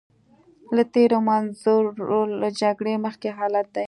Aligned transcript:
له 0.75 0.83
تېر 0.93 1.11
منظور 1.29 1.83
له 2.41 2.47
جګړې 2.61 2.93
مخکې 3.05 3.29
حالت 3.37 3.67
دی. 3.75 3.79